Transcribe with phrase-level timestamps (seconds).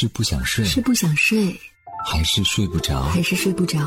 [0.00, 1.52] 是不想睡，是不想睡，
[2.06, 3.02] 还是睡不着？
[3.02, 3.80] 还是睡不着？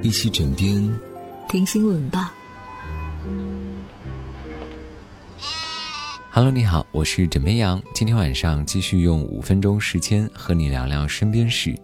[0.00, 0.96] 一起枕边
[1.48, 2.32] 听新闻吧。
[6.30, 7.82] Hello，你好，我是枕边羊。
[7.92, 11.76] 今天晚上继续用五分钟时间和你聊聊身边事。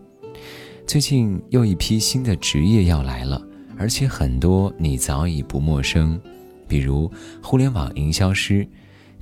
[0.87, 3.43] 最近又一批新的职业要来了，
[3.77, 6.21] 而且很多你早已不陌生，
[6.69, 7.12] 比如
[7.43, 8.64] 互联网营销师。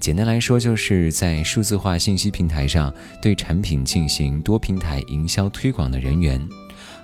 [0.05, 2.93] 简单来说，就是在数字化信息平台上
[3.23, 6.47] 对产品进行多平台营销推广的人员。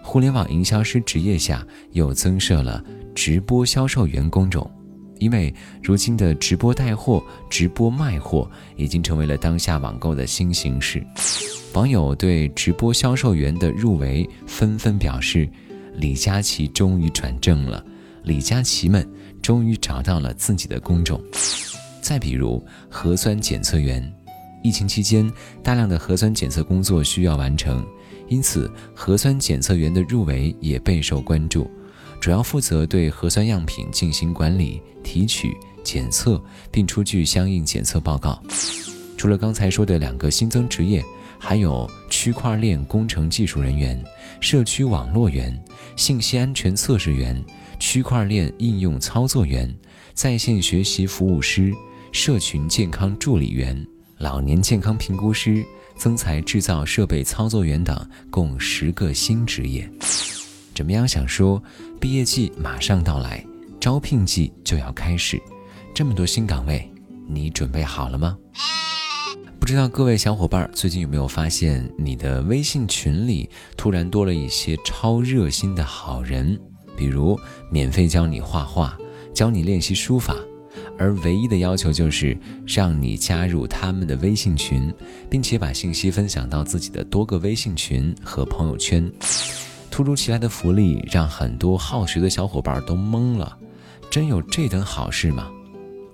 [0.02, 4.70] 互联网营销师职业下又增设了直播销售员工种，
[5.18, 8.46] 因为如今的直播带货、直播卖货
[8.76, 11.02] 已经成为了当下网购的新形式。
[11.72, 15.48] 网友对直播销售员的入围纷纷表示
[15.96, 17.82] ：“李佳琦终于转正了，
[18.24, 19.10] 李佳琦们
[19.40, 21.18] 终于找到了自己的工种。”
[22.10, 24.02] 再比如核酸检测员，
[24.64, 25.30] 疫情期间
[25.62, 27.86] 大量的核酸检测工作需要完成，
[28.26, 31.70] 因此核酸检测员的入围也备受关注，
[32.20, 38.42] 主要负责对核酸样品进行管理、提取、检测，并出具相应检测报告。
[39.16, 41.04] 除了刚才说的两个新增职业，
[41.38, 44.02] 还有区块链工程技术人员、
[44.40, 45.56] 社区网络员、
[45.94, 47.40] 信息安全测试员、
[47.78, 49.72] 区块链应用操作员、
[50.12, 51.72] 在线学习服务师。
[52.12, 53.86] 社群健康助理员、
[54.18, 55.64] 老年健康评估师、
[55.96, 57.96] 增材制造设备操作员等，
[58.30, 59.88] 共十个新职业。
[60.74, 61.06] 怎么样？
[61.06, 61.62] 想说，
[62.00, 63.44] 毕业季马上到来，
[63.78, 65.40] 招聘季就要开始，
[65.94, 66.90] 这么多新岗位，
[67.28, 68.36] 你准备好了吗？
[69.60, 76.58] 不知道各位小伙伴最近有没有发现，你的微信群里突然多了一些超热心的好人，
[76.96, 77.38] 比如
[77.70, 78.98] 免费教你画画，
[79.32, 80.34] 教你练习书法。
[81.00, 82.36] 而唯一的要求就是
[82.66, 84.92] 让你加入他们的微信群，
[85.30, 89.10] 并且把信息分享到自己的多个微信群和朋友圈。
[89.90, 93.56] 突如其来的福利让很多好学的小伙伴都懵了，
[94.10, 95.50] 真有这等好事吗？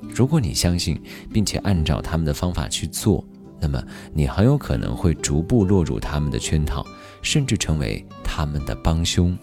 [0.02, 0.96] 如果你相信
[1.32, 3.24] 并且按照他们的方法去做，
[3.60, 3.82] 那么
[4.14, 6.86] 你很有可能会逐步落入他们的圈套，
[7.22, 9.36] 甚至成为他们的帮凶。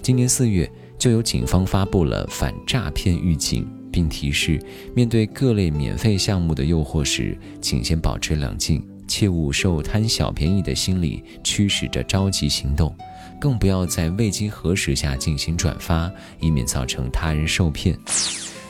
[0.00, 3.68] 今年四月，就有警方发布了反诈骗预警。
[3.90, 4.60] 并提示，
[4.94, 12.94] 面对各类免费项目的诱惑时，请先保持冷静，切勿受贪小便宜的心理驱使着着急行动，
[13.40, 17.98] 更不要在未经核实下进行转发，以免造成他人受骗。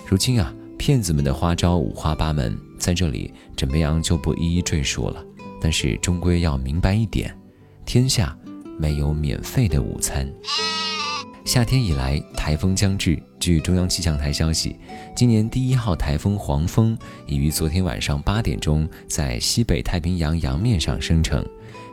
[0.06, 5.24] 如今啊，骗子们的花招五花八门，在这里枕边羊就不一一赘述了。
[5.60, 7.36] 但是终归要明白一点，
[7.84, 8.34] 天下
[8.78, 10.26] 没有免费的午餐。
[11.50, 13.20] 夏天以来，台风将至。
[13.40, 14.76] 据中央气象台消息，
[15.16, 16.96] 今年第一号台风黄蜂
[17.26, 21.44] 已于昨天晚上八点钟在西北太平洋洋面上生成。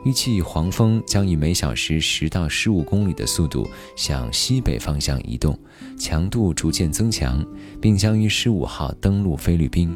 [0.06, 5.57] 预计黄蜂将以每小时十到十五公里的速度向西北方向移动，
[5.97, 7.44] 强度逐渐增强，
[7.81, 9.91] 并将于十五号登陆菲律宾，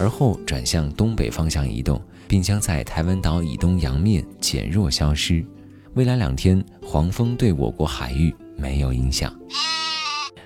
[0.00, 5.44] 而后转向东北方向移动，并将在台湾岛以东洋面减弱消失。
[5.92, 8.34] 未来两天，黄蜂对我国海域。
[8.56, 9.34] 没有影响。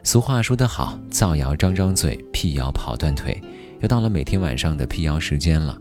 [0.02, 3.41] 俗话说得好，造谣张张嘴，辟谣跑断腿。
[3.80, 5.78] 又到了每天晚上的辟谣时间了。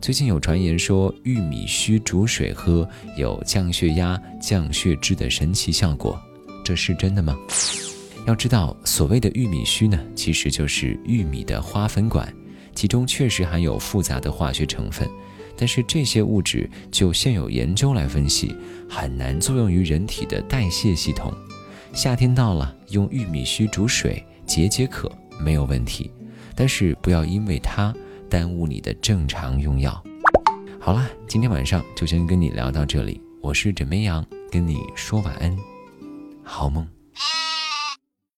[0.00, 6.20] 最近有传言说，玉米须煮水喝有降血压、降血脂的神奇效果，
[6.64, 7.36] 这是真的吗？
[8.26, 12.30] 要知道，所谓的玉米须呢，其实就是玉米的花粉管，
[12.74, 15.08] 其中确实含有复杂的化学成分，
[15.56, 18.54] 但是这些物质就现有研究来分析，
[18.88, 21.32] 很难作用于人体的代谢系统。
[21.92, 26.10] 夏天到了，用玉米须煮水解解渴没有问题，
[26.54, 27.94] 但是不要因为它
[28.28, 30.02] 耽误你的正常用药。
[30.80, 35.56] 好了，今天晚上就先跟你聊到这里，我是枕边羊，跟你说晚安，
[36.42, 36.86] 好梦。